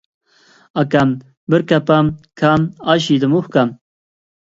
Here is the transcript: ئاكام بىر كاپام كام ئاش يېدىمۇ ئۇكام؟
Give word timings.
ئاكام 0.83 1.11
بىر 1.55 1.67
كاپام 1.73 2.11
كام 2.45 2.69
ئاش 2.79 3.15
يېدىمۇ 3.15 3.47
ئۇكام؟ 3.47 3.79